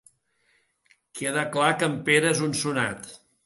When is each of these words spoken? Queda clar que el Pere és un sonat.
Queda 1.21 1.45
clar 1.57 1.69
que 1.79 1.87
el 1.91 1.95
Pere 2.11 2.35
és 2.35 2.45
un 2.51 2.61
sonat. 2.65 3.17